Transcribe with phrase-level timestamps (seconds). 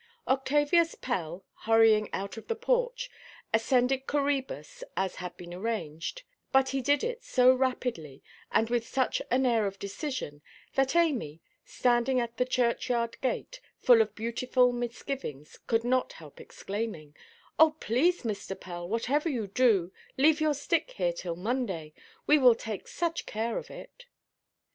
[0.27, 3.11] Octavius Pell, hurrying out of the porch,
[3.53, 9.21] ascended Coræbus, as had been arranged; but he did it so rapidly, and with such
[9.29, 10.41] an air of decision,
[10.73, 17.15] that Amy, standing at the churchyard gate, full of beautiful misgivings, could not help exclaiming,
[17.59, 18.59] "Oh please, Mr.
[18.59, 21.93] Pell, whatever you do, leave your stick here till Monday.
[22.25, 24.07] We will take such care of it."